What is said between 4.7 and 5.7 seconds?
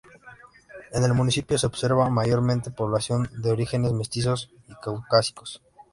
caucásicos.